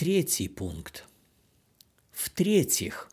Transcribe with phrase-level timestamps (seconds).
[0.00, 1.04] Третий пункт.
[2.10, 3.10] В-третьих,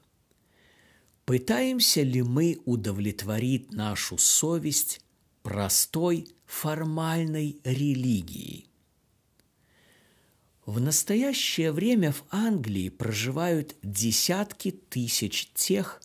[1.25, 5.02] пытаемся ли мы удовлетворить нашу совесть
[5.43, 8.70] простой формальной религией?
[10.65, 16.01] В настоящее время в Англии проживают десятки тысяч тех,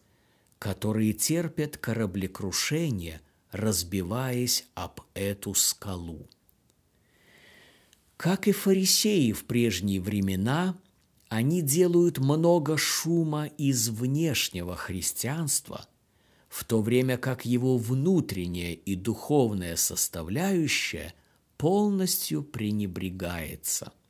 [0.59, 3.21] которые терпят кораблекрушение,
[3.53, 6.29] разбиваясь об эту скалу.
[8.23, 10.79] Как и фарисеи в прежние времена,
[11.29, 15.89] они делают много шума из внешнего христианства,
[16.49, 21.15] в то время как его внутренняя и духовная составляющая
[21.57, 23.93] полностью пренебрегается–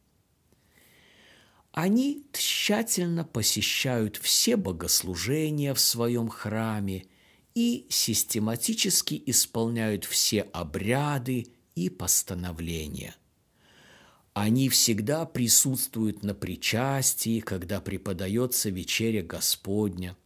[1.73, 7.07] они тщательно посещают все богослужения в своем храме
[7.55, 13.15] и систематически исполняют все обряды и постановления.
[14.35, 20.17] Они всегда присутствуют на причастии, когда преподается вечеря Господня.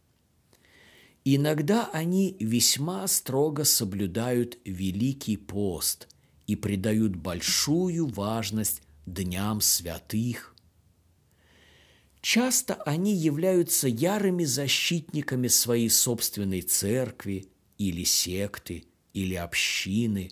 [1.25, 6.07] Иногда они весьма строго соблюдают Великий пост
[6.47, 10.53] и придают большую важность дням святых–
[12.29, 20.31] Часто они являются ярыми защитниками своей собственной церкви или секты или общины,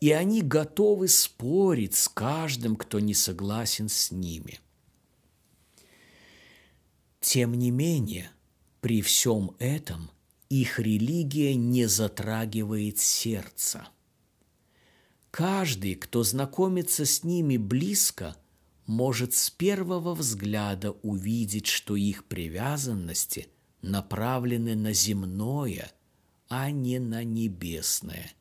[0.00, 4.60] и они готовы спорить с каждым, кто не согласен с ними.
[7.20, 8.30] Тем не менее,
[8.80, 10.10] при всем этом
[10.48, 13.88] их религия не затрагивает сердца.
[15.30, 18.36] Каждый, кто знакомится с ними близко–
[18.88, 23.48] может с первого взгляда увидеть, что их привязанности
[23.82, 25.92] направлены на земное,
[26.48, 28.32] а не на небесное,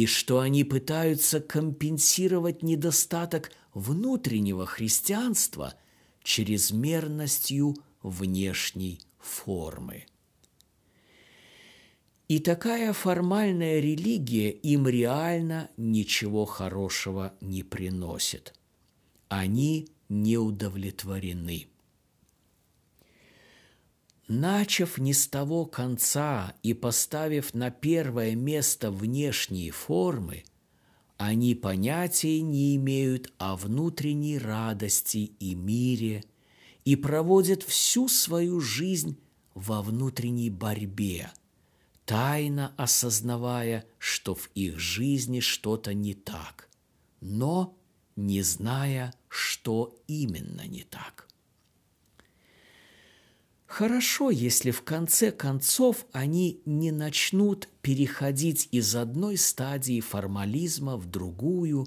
[0.00, 5.74] и что они пытаются компенсировать недостаток внутреннего христианства
[6.22, 10.06] чрезмерностью внешней формы.
[12.28, 18.54] И такая формальная религия им реально ничего хорошего не приносит–
[19.30, 21.68] они не удовлетворены.
[24.32, 30.44] Начав не с того конца и поставив на первое место внешние формы,
[31.16, 36.22] они понятия не имеют о внутренней радости и мире
[36.84, 39.18] и проводят всю свою жизнь
[39.54, 41.32] во внутренней борьбе,
[42.04, 46.68] тайно осознавая, что в их жизни что-то не так,
[47.20, 47.76] но
[48.14, 51.29] не зная, что именно не так.
[53.70, 61.86] Хорошо, если в конце концов они не начнут переходить из одной стадии формализма в другую,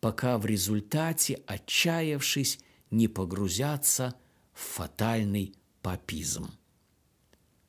[0.00, 4.14] пока в результате, отчаявшись, не погрузятся
[4.54, 6.50] в фатальный папизм.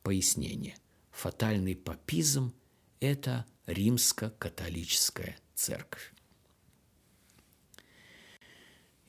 [0.03, 0.77] Пояснение.
[1.11, 2.53] Фатальный папизм–
[3.01, 6.13] это римско-католическая церковь.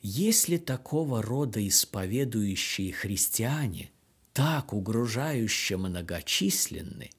[0.01, 3.90] Если такого рода исповедующие христиане
[4.33, 7.09] так угрожающе многочисленны,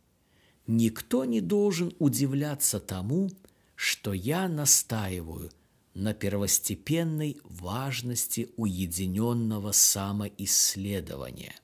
[0.66, 3.30] никто не должен удивляться тому,
[3.74, 5.50] что я настаиваю
[5.94, 11.54] на первостепенной важности уединенного самоисследования.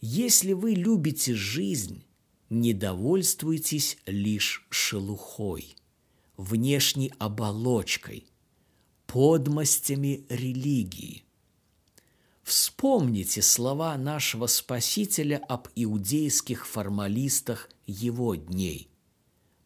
[0.00, 2.02] Если вы любите жизнь,
[2.48, 5.76] не довольствуйтесь лишь шелухой,
[6.36, 8.26] внешней оболочкой,
[9.06, 11.22] подмостями религии.
[12.50, 18.90] Вспомните слова нашего Спасителя об иудейских формалистах его дней.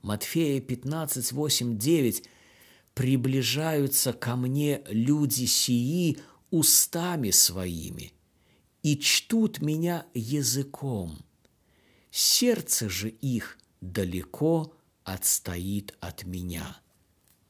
[0.03, 2.29] Матфея 15, 8, 9
[2.93, 6.19] «Приближаются ко мне люди сии
[6.51, 8.13] устами своими
[8.83, 11.17] и чтут меня языком.
[12.11, 14.75] Сердце же их далеко
[15.05, 16.83] отстоит от меня.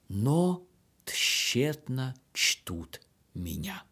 [0.06, 0.64] Но
[1.05, 3.00] тщетно чтут
[3.35, 3.82] меня.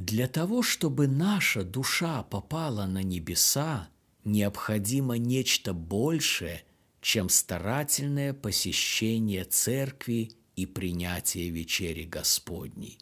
[0.00, 3.90] Для того, чтобы наша душа попала на небеса,
[4.24, 6.62] необходимо нечто большее,
[7.02, 12.96] чем старательное посещение церкви и принятие вечери Господней.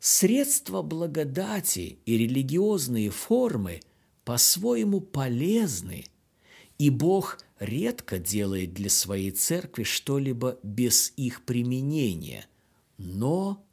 [0.00, 3.82] Средства благодати и религиозные формы
[4.24, 6.06] по-своему полезны,
[6.78, 12.46] и Бог редко делает для своей церкви что-либо без их применения,
[12.98, 13.64] но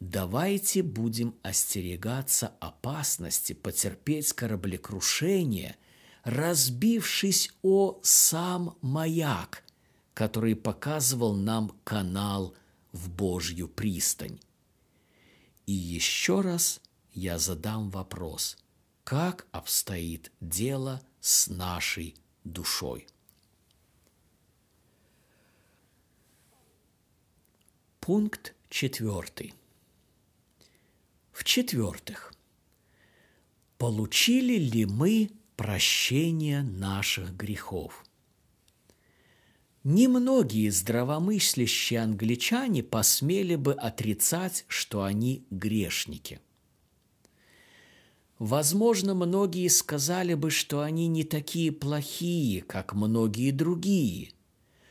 [0.00, 5.76] давайте будем остерегаться опасности потерпеть кораблекрушение,
[6.24, 9.64] разбившись о сам маяк,
[10.14, 12.54] который показывал нам канал
[12.92, 14.40] в Божью пристань.
[15.66, 16.80] И еще раз
[17.12, 18.56] я задам вопрос,
[19.04, 22.14] как обстоит дело с нашей
[22.44, 23.06] душой.
[28.00, 29.57] Пункт четвертый.
[31.38, 32.34] В-четвертых,
[33.78, 38.04] получили ли мы прощение наших грехов?
[39.84, 46.40] Немногие здравомыслящие англичане посмели бы отрицать, что они грешники.
[48.40, 54.32] Возможно, многие сказали бы, что они не такие плохие, как многие другие,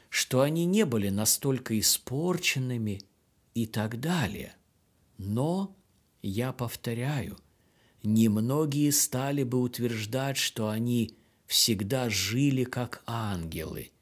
[0.08, 3.02] что они не были настолько испорченными
[3.54, 4.56] и так далее.
[5.18, 5.76] Но,
[6.22, 7.38] я повторяю,
[8.04, 11.16] немногие стали бы утверждать, что они
[11.46, 13.92] всегда жили как ангелы–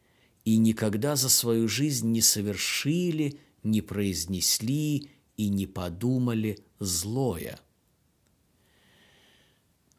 [0.46, 7.60] и никогда за свою жизнь не совершили, не произнесли и не подумали злое.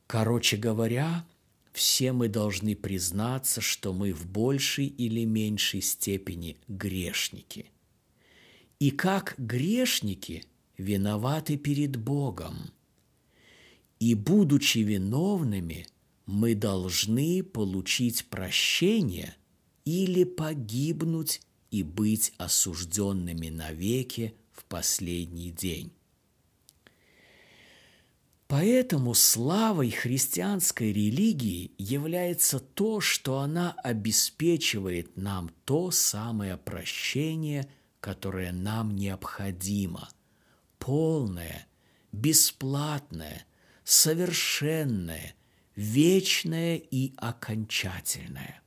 [0.06, 1.26] Короче говоря,
[1.72, 7.66] все мы должны признаться, что мы в большей или меньшей степени грешники.
[8.78, 10.44] И как грешники
[10.78, 12.70] виноваты перед Богом.
[13.98, 15.86] И будучи виновными,
[16.26, 19.34] мы должны получить прощение–
[19.86, 21.40] или погибнуть
[21.70, 25.92] и быть осужденными навеки в последний день.
[28.48, 37.68] Поэтому славой христианской религии является то, что она обеспечивает нам то самое прощение,
[38.00, 40.08] которое нам необходимо,
[40.86, 41.66] полное,
[42.12, 43.44] бесплатное,
[43.84, 45.34] совершенное,
[45.74, 48.62] вечное и окончательное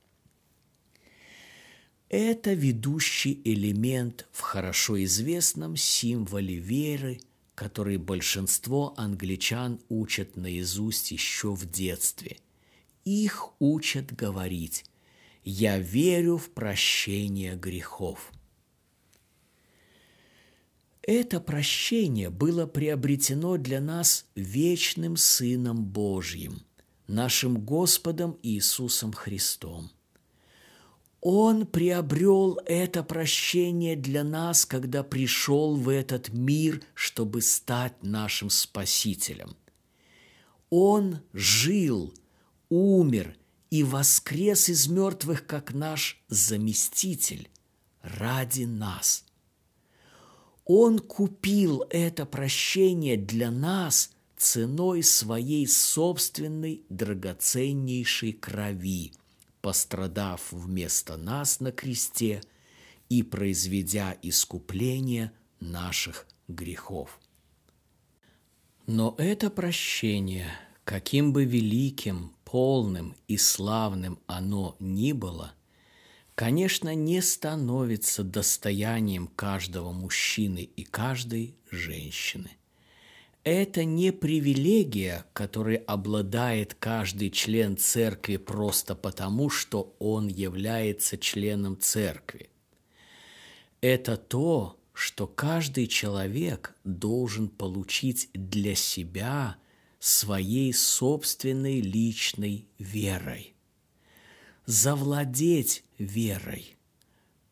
[2.10, 7.20] это ведущий элемент в хорошо известном символе веры,
[7.54, 12.38] который большинство англичан учат наизусть еще в детстве.
[13.04, 14.84] Их учат говорить
[15.44, 18.32] «Я верю в прощение грехов».
[21.12, 26.62] Это прощение было приобретено для нас вечным Сыном Божьим,
[27.08, 29.90] нашим Господом Иисусом Христом–
[31.20, 39.54] он приобрел это прощение для нас, когда пришел в этот мир, чтобы стать нашим Спасителем.
[40.70, 42.14] Он жил,
[42.70, 43.36] умер
[43.68, 47.50] и воскрес из мертвых, как наш заместитель,
[48.00, 49.26] ради нас.
[50.72, 59.12] Он купил это прощение для нас ценой своей собственной драгоценнейшей крови–
[59.62, 62.40] пострадав вместо нас на кресте
[63.08, 67.18] и произведя искупление наших грехов.
[68.86, 70.52] Но это прощение,
[70.84, 75.52] каким бы великим, полным и славным оно ни было,
[76.40, 82.52] конечно, не становится достоянием каждого мужчины и каждой женщины.
[83.44, 92.48] Это не привилегия, которой обладает каждый член церкви просто потому, что он является членом церкви.
[93.82, 99.56] Это то, что каждый человек должен получить для себя
[99.98, 103.54] своей собственной личной верой.
[104.64, 106.76] Завладеть верой,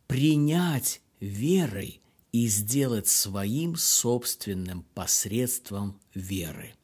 [0.09, 2.01] принять верой–
[2.33, 6.75] и сделать своим собственным посредством веры.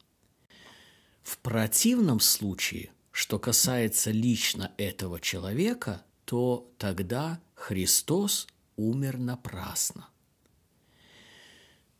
[1.23, 10.09] В противном случае, что касается лично этого человека, то тогда Христос умер напрасно.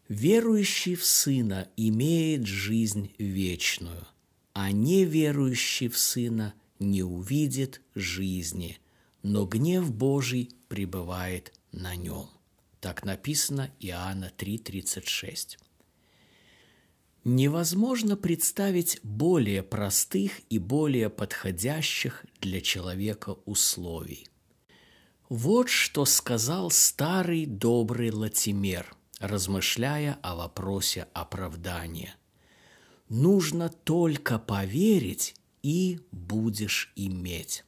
[0.07, 4.07] Верующий в Сына имеет жизнь вечную,
[4.53, 8.79] а неверующий в Сына не увидит жизни,
[9.27, 12.29] но гнев Божий пребывает на нем.
[12.79, 15.57] Так написано Иоанна 3:36.
[17.23, 24.27] Невозможно представить более простых и более подходящих для человека условий.
[25.27, 32.13] Вот что сказал старый добрый Латимер, размышляя о вопросе оправдания.
[33.09, 37.65] Нужно только поверить, и будешь иметь.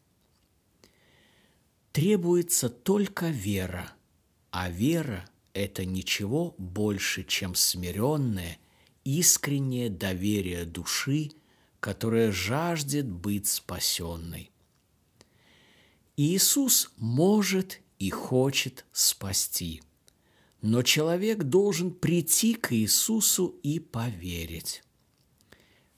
[1.97, 3.91] Требуется только вера–
[4.51, 8.59] а вера– это ничего больше, чем смиренное,
[9.03, 11.31] искреннее доверие души,
[11.79, 14.51] которая жаждет быть спасенной.
[16.17, 19.81] Иисус может и хочет спасти,
[20.61, 24.83] но человек должен прийти к Иисусу и поверить.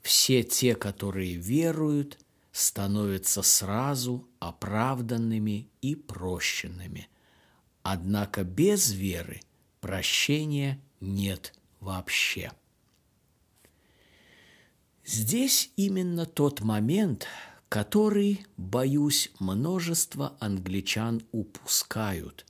[0.00, 2.18] Все те, которые веруют,
[2.52, 7.08] становятся сразу оправданными и прощенными.
[7.82, 9.40] Однако без веры
[9.80, 12.52] прощения нет вообще.
[15.04, 17.26] Здесь именно тот момент,
[17.68, 22.46] который, боюсь, множество англичан упускают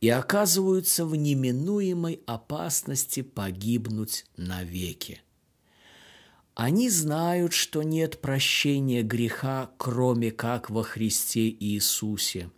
[0.00, 5.22] и оказываются в неминуемой опасности погибнуть навеки.
[6.54, 12.50] Они знают, что нет прощения греха, кроме как во Христе Иисусе.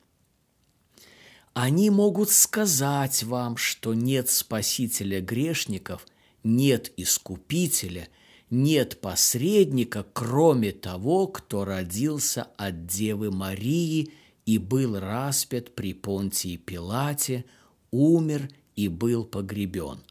[1.55, 6.07] Они могут сказать вам, что нет спасителя грешников,
[6.43, 8.09] нет искупителя–
[8.53, 14.13] нет посредника, кроме того, кто родился от Девы Марии
[14.45, 17.47] и был распят при Понтии Пилате,
[17.91, 20.03] умер и был погребен.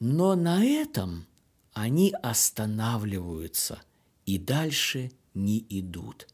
[0.00, 1.24] Но на этом
[1.72, 3.80] они останавливаются
[4.26, 6.28] и дальше не идут.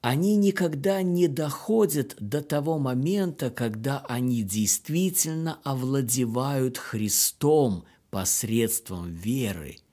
[0.00, 9.76] Они никогда не доходят до того момента, когда они действительно овладевают Христом посредством веры–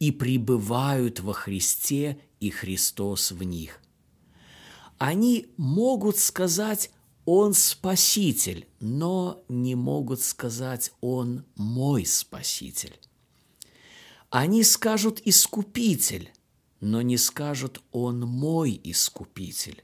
[0.00, 3.80] и пребывают во Христе, и Христос в них.
[4.98, 6.90] Они могут сказать
[7.26, 12.98] «Он Спаситель», но не могут сказать «Он мой Спаситель».
[14.30, 16.32] Они скажут «Искупитель»,
[16.80, 19.82] но не скажут «Он мой Искупитель».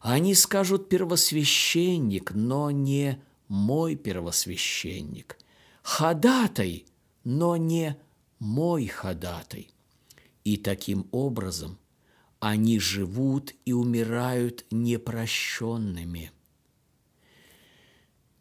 [0.00, 5.38] Они скажут «Первосвященник», но не «Мой первосвященник».
[5.82, 6.86] «Ходатай»,
[7.22, 7.96] но не
[8.40, 9.70] мой ходатай.
[10.42, 11.78] И таким образом
[12.40, 16.32] они живут и умирают непрощенными.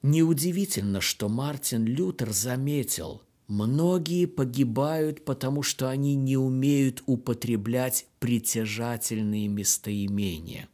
[0.02, 10.70] Неудивительно, что Мартин Лютер заметил, многие погибают, потому что они не умеют употреблять притяжательные местоимения.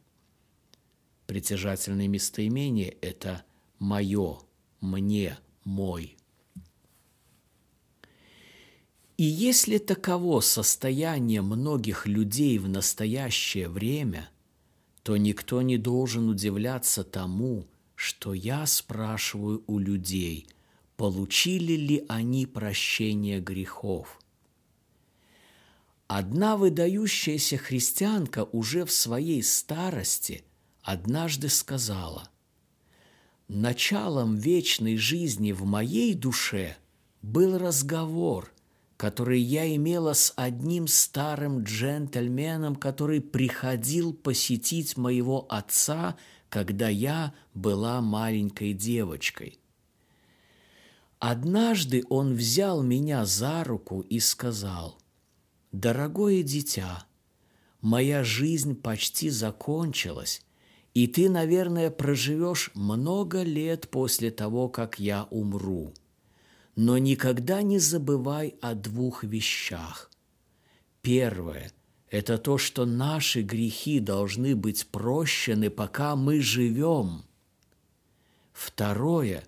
[1.26, 3.42] Притяжательные местоимения– это
[3.80, 4.38] «моё»,
[4.80, 6.16] «мне», «мой»,
[9.16, 14.30] и если таково состояние многих людей в настоящее время,
[15.02, 17.66] то никто не должен удивляться тому,
[17.96, 20.46] что я спрашиваю у людей,
[20.98, 24.18] получили ли они прощение грехов.
[26.08, 30.42] Одна выдающаяся христианка уже в своей старости
[30.82, 32.28] однажды сказала,
[33.46, 36.76] «Началом вечной жизни в моей душе
[37.22, 38.52] был разговор–
[38.98, 46.16] который я имела с одним старым джентльменом, который приходил посетить моего отца,
[46.48, 49.60] когда я была маленькой девочкой.
[51.18, 54.98] Однажды он взял меня за руку и сказал,
[55.72, 57.06] «Дорогое дитя,
[57.80, 60.42] моя жизнь почти закончилась,
[60.94, 65.92] и ты, наверное, проживешь много лет после того, как я умру».
[66.80, 70.12] Но никогда не забывай о двух вещах.
[71.02, 71.72] Первое–
[72.08, 77.24] это то, что наши грехи должны быть прощены, пока мы живем.
[78.52, 79.42] Второе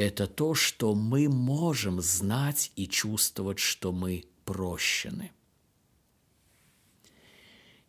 [0.00, 5.32] это то, что мы можем знать и чувствовать, что мы прощены.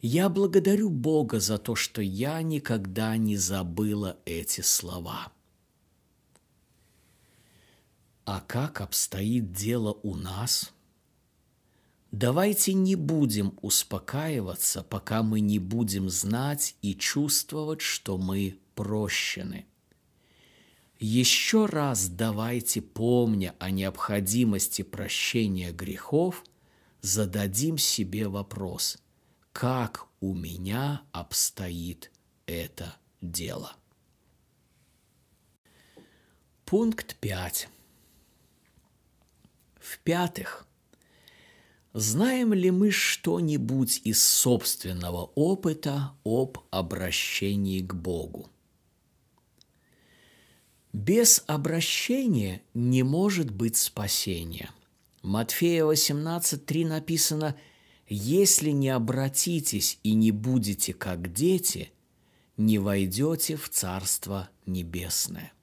[0.01, 5.31] Я благодарю Бога за то, что я никогда не забыла эти слова–
[8.25, 10.71] а как обстоит дело у нас?
[12.11, 19.65] Давайте не будем успокаиваться, пока мы не будем знать и чувствовать, что мы прощены.
[21.03, 26.43] Еще раз давайте, помня о необходимости прощения грехов,
[27.01, 28.99] зададим себе вопрос,
[29.51, 32.11] как у меня обстоит
[32.45, 33.75] это дело.
[36.65, 37.67] Пункт 5.
[39.79, 40.67] В-пятых,
[41.93, 48.51] знаем ли мы что-нибудь из собственного опыта об обращении к Богу?
[50.93, 54.69] Без обращения не может быть спасения.
[55.21, 57.55] Матфея 18.3 написано
[58.07, 61.91] «Если не обратитесь и не будете как дети,
[62.57, 65.53] не войдете в Царство Небесное».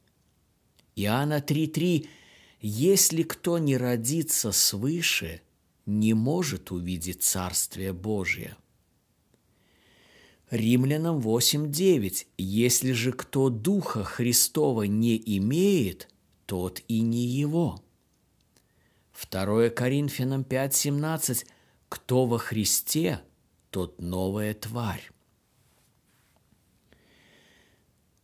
[0.97, 2.09] Иоанна 3.3
[2.61, 5.43] если кто не родится свыше,
[5.87, 8.57] не может увидеть Царствие Божие.
[10.51, 12.27] Римлянам 8.9.
[12.39, 16.09] Если же кто Духа Христова не имеет,
[16.47, 17.83] тот и не его.
[19.31, 21.45] 2 Коринфянам 5:17
[21.91, 23.21] Кто во Христе,
[23.71, 25.11] тот новая тварь.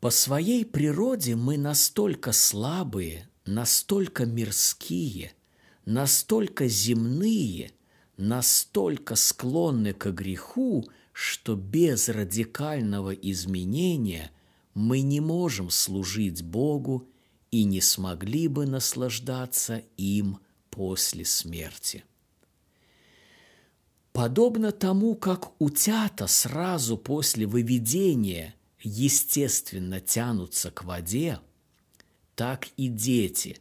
[0.00, 5.33] По своей природе мы настолько слабые, настолько мирские,
[5.85, 7.73] настолько земные,
[8.16, 14.30] настолько склонны к греху, что без радикального изменения
[14.75, 17.09] мы не можем служить Богу
[17.50, 22.04] и не смогли бы наслаждаться им после смерти.
[24.12, 28.54] Подобно тому, как утята сразу после выведения–
[28.85, 31.40] естественно тянутся к воде,
[32.37, 33.59] так и дети,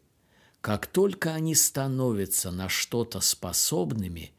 [0.61, 4.33] как только они становятся на что-то способными,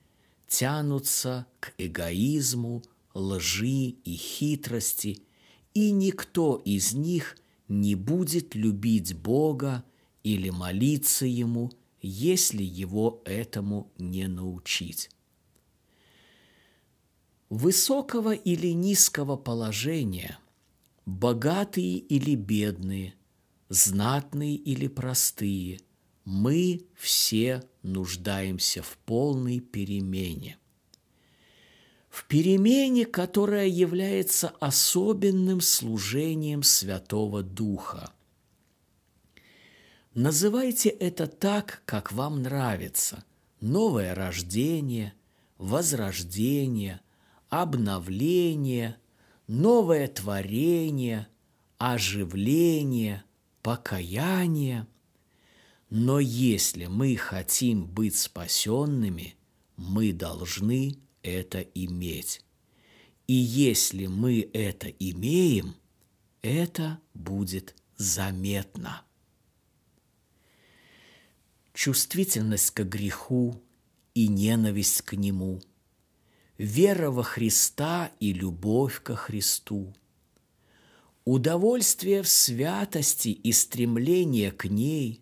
[0.47, 2.83] тянутся к эгоизму,
[3.15, 5.23] лжи и хитрости,
[5.73, 7.37] и никто из них
[7.69, 9.85] не будет любить Бога
[10.23, 15.11] или молиться Ему, если его этому не научить.
[17.49, 20.39] Высокого или низкого положения–
[21.07, 23.15] богатые или бедные,
[23.69, 25.81] знатные или простые,
[26.25, 30.59] мы все нуждаемся в полной перемене.
[32.15, 38.13] В перемене, которая является особенным служением Святого Духа.
[40.15, 43.25] Называйте это так, как вам нравится.
[43.61, 45.15] Новое рождение,
[45.59, 47.01] возрождение,
[47.49, 48.97] обновление–
[49.49, 51.27] новое творение,
[51.79, 53.25] оживление,
[53.61, 54.87] покаяние.
[55.91, 59.35] Но если мы хотим быть спасенными,
[59.77, 62.45] мы должны это иметь.
[63.27, 65.75] И если мы это имеем,
[66.43, 69.03] это будет заметно.
[71.73, 73.61] Чувствительность к греху
[74.15, 75.61] и ненависть к нему–
[76.59, 79.93] вера во Христа и любовь ко Христу,
[81.25, 85.21] удовольствие в святости и стремление к ней,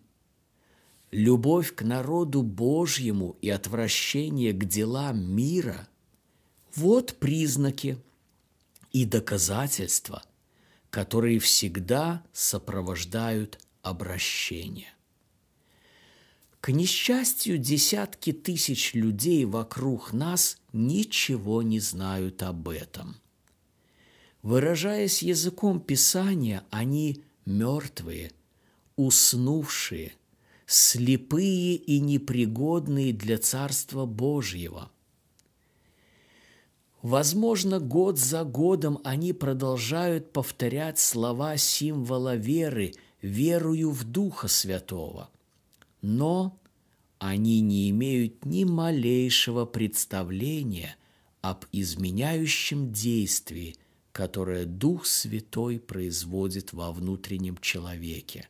[1.09, 5.87] любовь к народу Божьему и отвращение к делам мира–
[6.75, 7.97] вот признаки
[8.91, 10.23] и доказательства,
[10.89, 14.93] которые всегда сопровождают обращение.
[16.61, 23.17] К несчастью, десятки тысяч людей вокруг нас ничего не знают об этом.
[24.41, 28.31] Выражаясь языком Писания, они мертвые,
[28.95, 30.13] уснувшие,
[30.65, 34.89] слепые и непригодные для Царства Божьего.
[37.03, 45.29] Возможно, год за годом они продолжают повторять слова символа веры, верую в Духа Святого
[46.03, 46.59] но
[47.17, 50.97] они не имеют ни малейшего представления
[51.41, 53.77] об изменяющем действии,
[54.11, 58.49] которое Дух Святой производит во внутреннем человеке.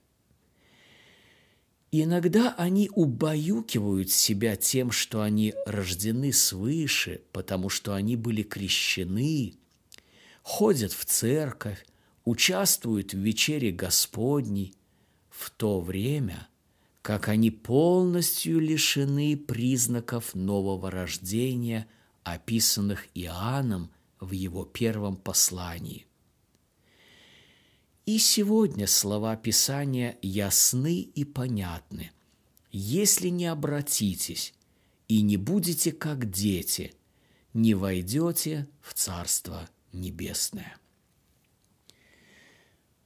[1.95, 9.53] Иногда они убаюкивают себя тем, что они рождены свыше, потому что они были крещены,
[10.41, 11.85] ходят в церковь,
[12.25, 14.73] участвуют в вечере Господней,
[15.29, 16.47] в то время–
[17.03, 21.85] как они полностью лишены признаков нового рождения,
[22.23, 26.07] описанных Иоанном в его первом послании.
[28.05, 32.11] И сегодня слова Писания ясны и понятны.
[32.71, 34.53] Если не обратитесь
[35.07, 36.93] и не будете как дети,
[37.53, 40.75] не войдете в Царство Небесное.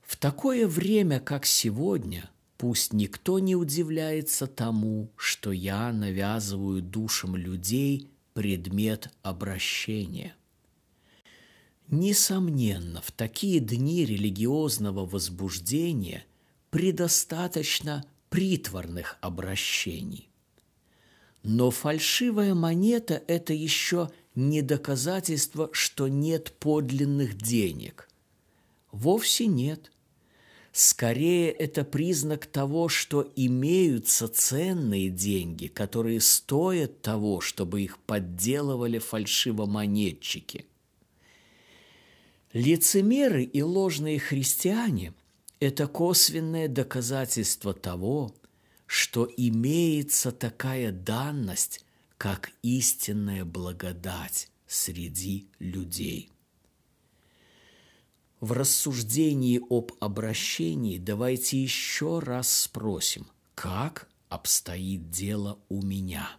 [0.02, 8.10] В такое время, как сегодня– Пусть никто не удивляется тому, что я навязываю душам людей
[8.34, 10.36] предмет обращения.
[11.90, 16.26] Несомненно, в такие дни религиозного возбуждения
[16.70, 20.30] предостаточно притворных обращений.
[21.44, 28.10] Но фальшивая монета– это еще не доказательство, что нет подлинных денег.
[28.92, 29.92] Вовсе нет–
[30.80, 40.68] Скорее, это признак того, что имеются ценные деньги, которые стоят того, чтобы их подделывали фальшивомонетчики.
[42.54, 45.14] Лицемеры и ложные христиане–
[45.60, 48.34] это косвенное доказательство того,
[48.86, 51.86] что имеется такая данность,
[52.18, 56.30] как истинная благодать среди людей–
[58.40, 66.30] в рассуждении об обращении давайте еще раз спросим, как обстоит дело у меня.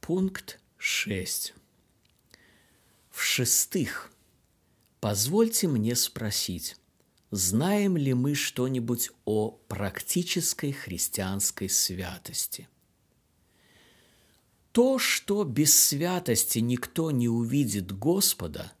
[0.00, 1.54] Пункт 6.
[3.16, 4.12] В-шестых,
[5.00, 6.76] позвольте мне спросить,
[7.30, 12.68] знаем ли мы что-нибудь о практической христианской святости?
[14.70, 18.74] То, что без святости никто не увидит Господа,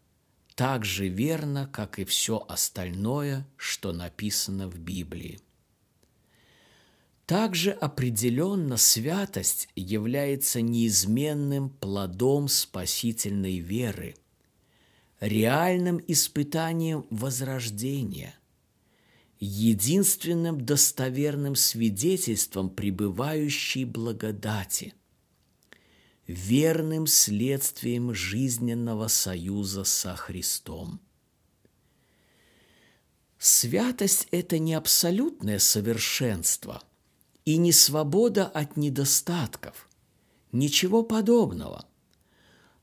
[0.54, 5.40] так же верно, как и все остальное, что написано в Библии.
[7.24, 14.14] Также определенно святость является неизменным плодом спасительной веры,
[15.20, 18.34] реальным испытанием возрождения,
[19.38, 24.94] единственным достоверным свидетельством пребывающей благодати,
[26.26, 31.00] верным следствием жизненного союза со Христом.
[33.38, 36.82] Святость– это не абсолютное совершенство–
[37.46, 39.88] и не свобода от недостатков.
[40.52, 41.86] Ничего подобного.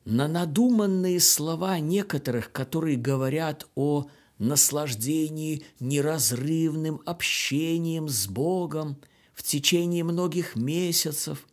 [0.05, 8.97] На надуманные слова некоторых, которые говорят о наслаждении неразрывным общением с Богом
[9.33, 11.47] в течение многих месяцев,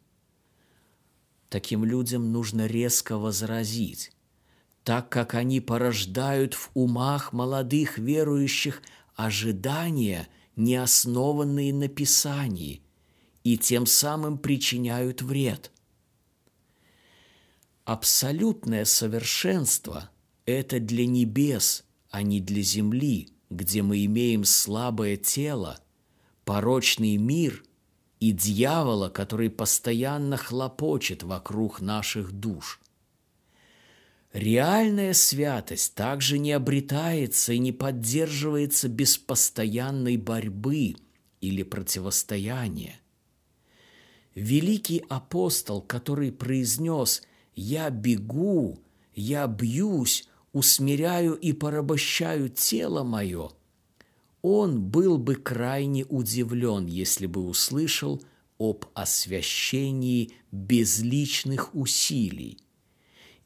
[1.48, 4.10] таким людям нужно резко возразить,
[4.82, 8.82] так как они порождают в умах молодых верующих
[9.14, 12.82] ожидания, не основанные на Писании–
[13.44, 15.70] и тем самым причиняют вред.
[17.90, 20.10] Абсолютное совершенство–
[20.46, 25.80] это для небес, а не для земли, где мы имеем слабое тело,
[26.44, 27.64] порочный мир
[28.20, 32.80] и дьявола, который постоянно хлопочет вокруг наших душ.
[34.32, 40.94] Реальная святость также не обретается и не поддерживается без постоянной борьбы
[41.40, 43.00] или противостояния
[44.34, 47.22] великий апостол, который произнес
[47.54, 48.78] «Я бегу,
[49.14, 53.50] я бьюсь, усмиряю и порабощаю тело мое»,
[54.42, 58.22] он был бы крайне удивлен, если бы услышал
[58.58, 62.58] об освящении безличных усилий.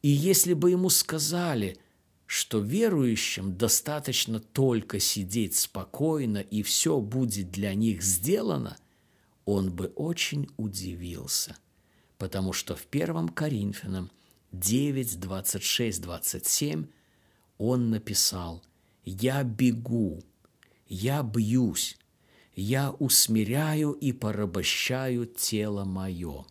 [0.03, 1.79] И если бы ему сказали,
[2.27, 8.77] что верующим достаточно только сидеть спокойно и все будет для них сделано–
[9.45, 11.57] он бы очень удивился,
[12.19, 14.11] потому что в 1 Коринфянам
[14.53, 16.87] 9, 26, 27
[17.59, 18.63] он написал
[19.05, 20.23] «Я бегу,
[20.87, 21.99] я бьюсь,
[22.55, 26.45] я усмиряю и порабощаю тело мое».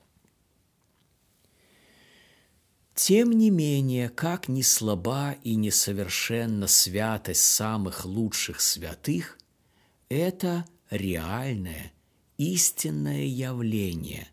[2.95, 9.39] Тем не менее, как ни слаба и несовершенна святость самых лучших святых,
[10.09, 11.91] это реальная–
[12.37, 14.27] истинное явление,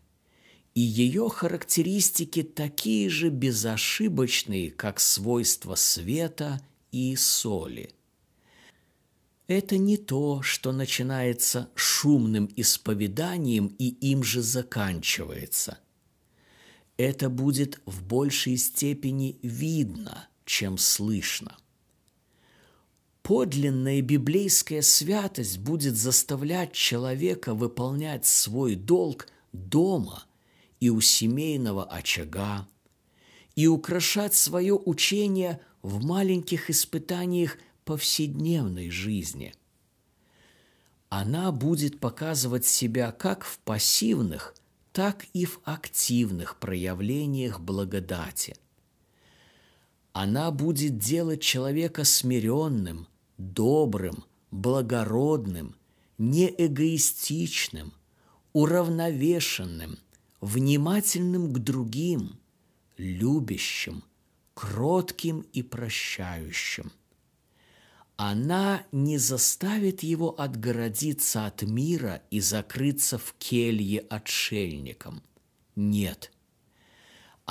[0.81, 6.59] и ее характеристики такие же безошибочные, как свойства света
[6.91, 7.91] и соли.
[9.45, 15.77] Это не то, что начинается шумным исповеданием и им же заканчивается.
[16.97, 21.57] Это будет в большей степени видно, чем слышно–
[23.21, 30.25] Подлинная библейская святость будет заставлять человека выполнять свой долг дома
[30.81, 32.67] и у семейного очага,
[33.55, 39.53] и украшать свое учение в маленьких испытаниях повседневной жизни.
[41.09, 44.55] Она будет показывать себя как в пассивных,
[44.91, 48.55] так и в активных проявлениях благодати.
[50.13, 55.75] Она будет делать человека смиренным, добрым, благородным,
[56.17, 57.93] неэгоистичным,
[58.53, 59.99] уравновешенным,
[60.41, 62.39] внимательным к другим,
[62.97, 64.03] любящим,
[64.53, 66.91] кротким и прощающим.
[68.17, 75.23] Она не заставит его отгородиться от мира и закрыться в келье отшельником.
[75.75, 76.31] Нет–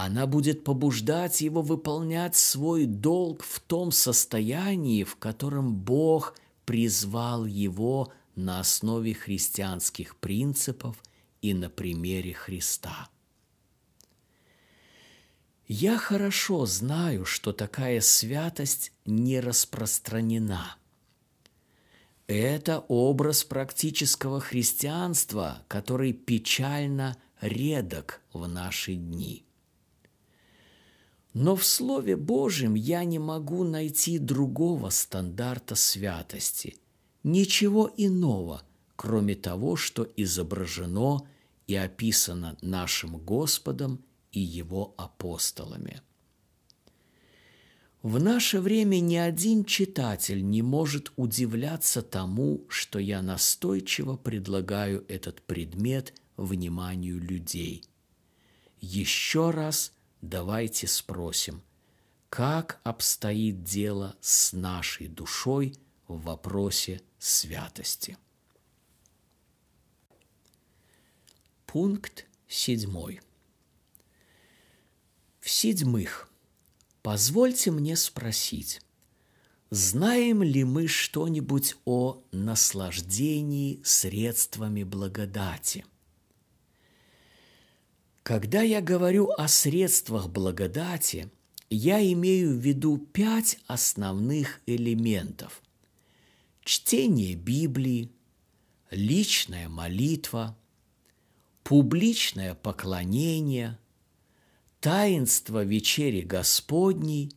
[0.03, 8.11] она будет побуждать его выполнять свой долг в том состоянии, в котором Бог призвал его
[8.35, 11.03] на основе христианских принципов
[11.43, 13.09] и на примере Христа.
[15.67, 20.77] Я хорошо знаю, что такая святость не распространена.
[22.27, 29.45] Это образ практического христианства, который печально редок в наши дни–
[31.33, 36.77] но в Слове Божьем я не могу найти другого стандарта святости,
[37.23, 38.63] ничего иного,
[39.01, 41.27] кроме того, что изображено
[41.67, 46.03] и описано нашим Господом и Его апостолами.
[48.03, 55.41] В наше время ни один читатель не может удивляться тому, что я настойчиво предлагаю этот
[55.41, 57.83] предмет вниманию людей.
[58.83, 61.63] Еще раз давайте спросим,
[62.29, 65.75] как обстоит дело с нашей душой
[66.07, 68.19] в вопросе святости.
[71.73, 73.21] Пункт седьмой.
[75.39, 76.29] В-седьмых,
[77.01, 78.81] позвольте мне спросить,
[79.71, 85.87] знаем ли мы что-нибудь о наслаждении средствами благодати?
[88.25, 91.31] Когда я говорю о средствах благодати,
[91.69, 95.63] я имею в виду пять основных элементов.
[96.65, 98.11] Чтение Библии,
[98.91, 100.57] личная молитва,
[101.63, 103.79] публичное поклонение,
[104.81, 107.33] таинство вечери Господней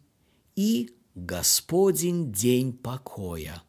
[0.55, 3.61] и Господень день покоя.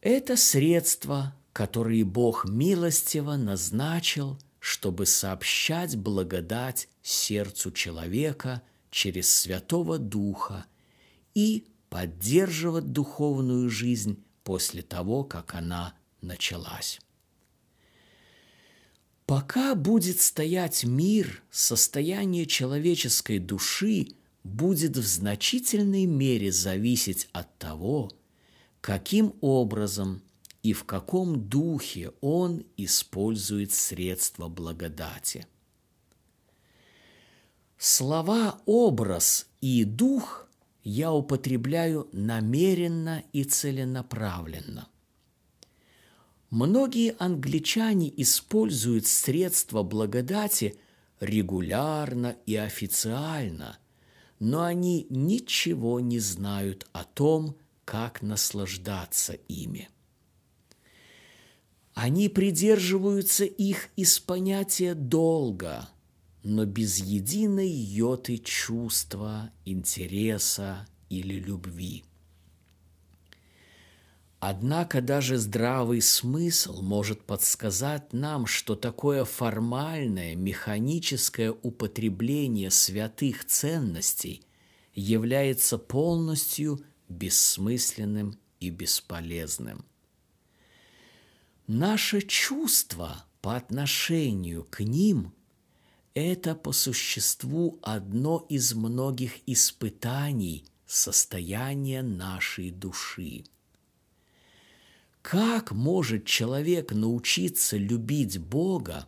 [0.00, 10.66] Это средства, которые Бог милостиво назначил, чтобы сообщать благодать сердцу человека через Святого Духа
[11.34, 17.00] и поддерживать духовную жизнь после того, как она началась.
[19.30, 24.08] Пока будет стоять мир, состояние человеческой души
[24.42, 28.10] будет в значительной мере зависеть от того,
[28.80, 30.20] каким образом
[30.64, 35.46] и в каком духе он использует средства благодати.
[37.78, 40.48] Слова «образ» и «дух»
[40.82, 44.88] я употребляю намеренно и целенаправленно–
[46.50, 50.76] Многие англичане используют средства благодати
[51.20, 53.78] регулярно и официально,
[54.40, 59.88] но они ничего не знают о том, как наслаждаться ими.
[61.94, 65.88] Они придерживаются их из понятия долга,
[66.42, 72.04] но без единой йоты чувства, интереса или любви–
[74.40, 84.42] Однако даже здравый смысл может подсказать нам, что такое формальное механическое употребление святых ценностей
[84.94, 89.84] является полностью бессмысленным и бесполезным.
[91.66, 95.34] Наше чувство по отношению к ним–
[96.14, 103.44] это по существу одно из многих испытаний состояния нашей души–
[105.22, 109.06] как может человек научиться любить Бога,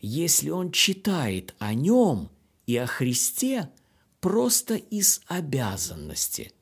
[0.00, 2.30] если он читает о нем
[2.66, 3.70] и о Христе
[4.20, 6.52] просто из обязанности,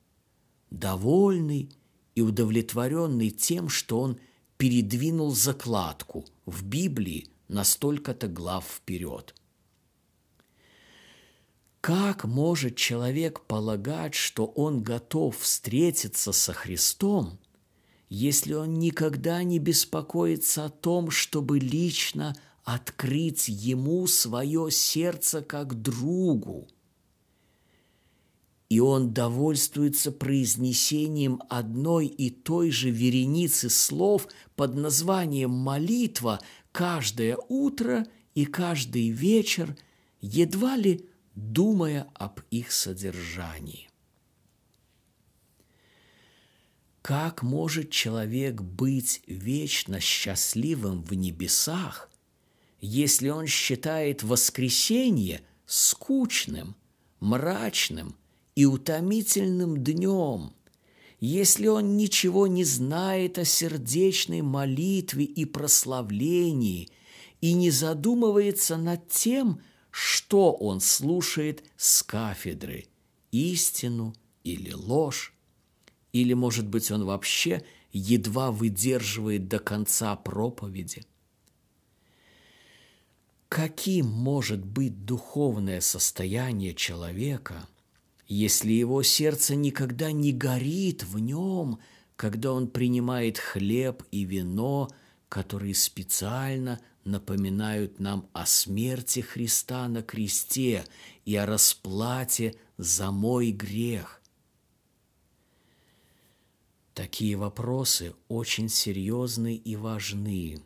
[0.69, 1.69] довольный
[2.15, 4.19] и удовлетворенный тем, что он
[4.57, 9.35] передвинул закладку в Библии на столько-то глав вперед?
[11.81, 17.37] Как может человек полагать, что он готов встретиться со Христом–
[18.09, 26.67] если он никогда не беспокоится о том, чтобы лично открыть ему свое сердце как другу.
[28.69, 36.41] И он довольствуется произнесением одной и той же вереницы слов под названием молитва
[36.73, 39.77] каждое утро и каждый вечер,
[40.19, 43.86] едва ли думая об их содержании.
[47.07, 52.09] Как может человек быть вечно счастливым в небесах,
[52.81, 56.75] если он считает воскресенье скучным,
[57.21, 58.17] мрачным
[58.55, 60.51] и утомительным днем,
[61.21, 66.89] если он ничего не знает о сердечной молитве и прославлении
[67.39, 72.87] и не задумывается над тем, что он слушает с кафедры,
[73.31, 75.36] истину или ложь,
[76.21, 81.05] или, может быть, он вообще едва выдерживает до конца проповеди?
[83.49, 87.67] Каким может быть духовное состояние человека,
[88.27, 91.79] если его сердце никогда не горит в нем,
[92.17, 94.89] когда он принимает хлеб и вино,
[95.29, 100.83] которые специально напоминают нам о смерти Христа на кресте
[101.23, 104.16] и о расплате за мой грех?
[106.97, 110.63] Такие вопросы очень серьезны и важны.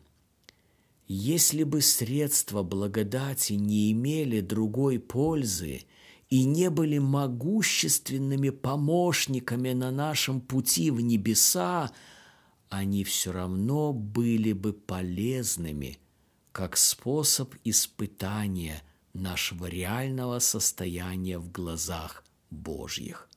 [1.06, 5.82] Если бы средства благодати не имели другой пользы
[6.30, 11.92] и не были могущественными помощниками на нашем пути в небеса,
[12.70, 15.98] они все равно были бы полезными
[16.52, 23.28] как способ испытания нашего реального состояния в глазах Божьих.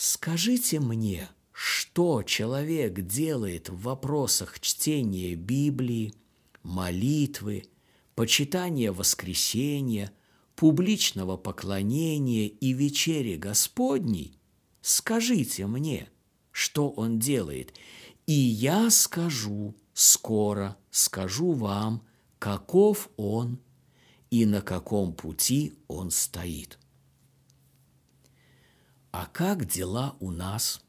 [0.00, 6.14] Скажите мне, что человек делает в вопросах чтения Библии,
[6.62, 7.64] молитвы,
[8.14, 10.12] почитания воскресения,
[10.54, 14.38] публичного поклонения и вечери Господней,
[14.82, 16.08] скажите мне,
[16.52, 17.74] что он делает,
[18.28, 22.06] и я скажу, скоро скажу вам,
[22.38, 23.58] каков он
[24.30, 26.77] и на каком пути он стоит.
[29.10, 30.82] А как дела у нас?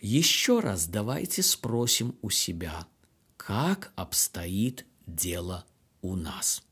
[0.00, 2.86] Еще раз давайте спросим у себя,
[3.36, 5.64] как обстоит дело
[6.02, 6.62] у нас.